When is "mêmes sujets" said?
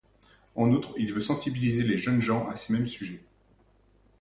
2.73-3.23